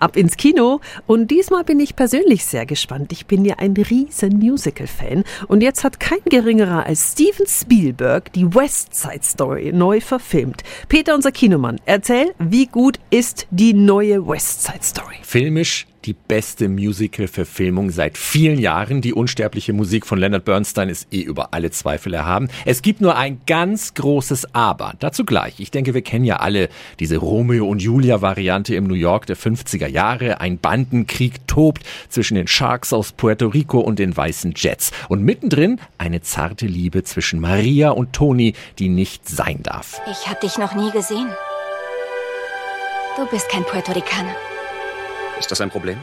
[0.00, 0.80] ab ins Kino.
[1.06, 3.12] Und diesmal bin ich persönlich sehr gespannt.
[3.12, 5.24] Ich bin ja ein riesen Musical-Fan.
[5.48, 10.62] Und jetzt hat kein geringerer als Steven Spielberg die West Side Story neu verfilmt.
[10.88, 15.16] Peter, unser Kinomann, erzähl, wie gut ist die neue West Side Story?
[15.22, 19.00] Filmisch die beste Musical-Verfilmung seit vielen Jahren.
[19.00, 22.48] Die unsterbliche Musik von Leonard Bernstein ist eh über alle Zweifel erhaben.
[22.64, 24.94] Es gibt nur ein ganz großes Aber.
[24.98, 25.60] Dazu gleich.
[25.60, 26.68] Ich denke, wir kennen ja alle
[26.98, 30.40] diese Romeo und Julia-Variante im New York der 50er Jahre.
[30.40, 34.92] Ein Bandenkrieg tobt zwischen den Sharks aus Puerto Rico und den weißen Jets.
[35.08, 40.00] Und mittendrin eine zarte Liebe zwischen Maria und Tony, die nicht sein darf.
[40.10, 41.28] Ich hab dich noch nie gesehen.
[43.16, 44.34] Du bist kein Puerto Ricaner.
[45.40, 45.96] Ist das ein Problem?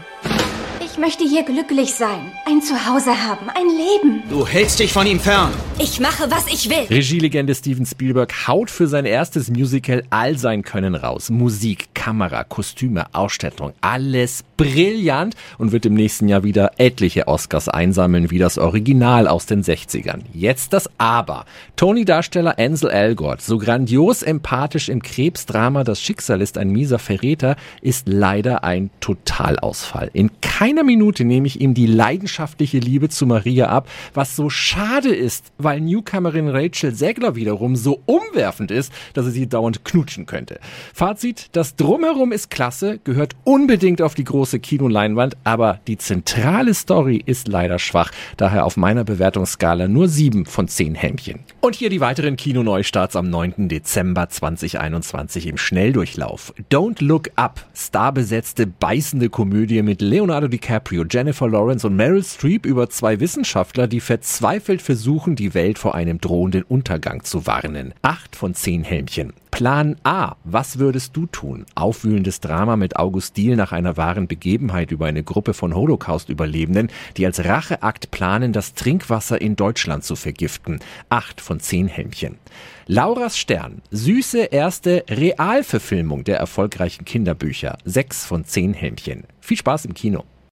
[0.83, 4.23] Ich möchte hier glücklich sein, ein Zuhause haben, ein Leben.
[4.31, 5.53] Du hältst dich von ihm fern.
[5.77, 6.87] Ich mache, was ich will.
[6.89, 11.29] Regielegende Steven Spielberg haut für sein erstes Musical all sein Können raus.
[11.29, 18.29] Musik, Kamera, Kostüme, Ausstattung, alles brillant und wird im nächsten Jahr wieder etliche Oscars einsammeln,
[18.29, 20.21] wie das Original aus den 60ern.
[20.31, 21.45] Jetzt das Aber.
[21.75, 28.07] Tony-Darsteller Ansel Elgort, so grandios empathisch im Krebsdrama Das Schicksal ist ein mieser Verräter, ist
[28.07, 30.11] leider ein Totalausfall.
[30.13, 35.13] In keiner Minute nehme ich ihm die leidenschaftliche Liebe zu Maria ab, was so schade
[35.13, 40.59] ist, weil Newcomerin Rachel Segler wiederum so umwerfend ist, dass er sie dauernd knutschen könnte.
[40.93, 47.23] Fazit, das Drumherum ist klasse, gehört unbedingt auf die große Kinoleinwand, aber die zentrale Story
[47.25, 51.45] ist leider schwach, daher auf meiner Bewertungsskala nur sieben von zehn Hämmchen.
[51.61, 53.69] Und hier die weiteren Kinoneustarts am 9.
[53.69, 56.53] Dezember 2021 im Schnelldurchlauf.
[56.69, 62.89] Don't Look Up, starbesetzte, beißende Komödie mit Leonardo DiCaprio, Jennifer Lawrence und Meryl Streep über
[62.89, 67.93] zwei Wissenschaftler, die verzweifelt versuchen, die Welt vor einem drohenden Untergang zu warnen.
[68.01, 69.31] Acht von zehn Helmchen.
[69.57, 70.35] Plan A.
[70.43, 71.65] Was würdest du tun?
[71.73, 77.25] Aufwühlendes Drama mit August Diehl nach einer wahren Begebenheit über eine Gruppe von Holocaust-Überlebenden, die
[77.25, 80.77] als Racheakt planen, das Trinkwasser in Deutschland zu vergiften.
[81.09, 82.37] Acht von zehn Helmchen.
[82.85, 83.81] Lauras Stern.
[83.89, 87.79] Süße erste Realverfilmung der erfolgreichen Kinderbücher.
[87.83, 89.23] Sechs von zehn Helmchen.
[89.41, 90.23] Viel Spaß im Kino.